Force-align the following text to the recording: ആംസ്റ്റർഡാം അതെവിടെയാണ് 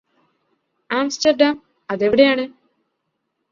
ആംസ്റ്റർഡാം 0.89 1.55
അതെവിടെയാണ് 1.89 2.45